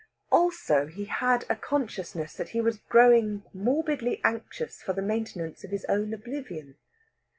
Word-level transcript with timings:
Also, 0.31 0.87
he 0.87 1.05
had 1.05 1.45
a 1.47 1.55
consciousness 1.55 2.33
that 2.33 2.49
he 2.57 2.59
was 2.59 2.79
growing 2.89 3.43
morbidly 3.53 4.19
anxious 4.23 4.81
for 4.81 4.93
the 4.93 4.99
maintenance 5.03 5.63
of 5.63 5.69
his 5.69 5.85
own 5.85 6.11
oblivion. 6.11 6.75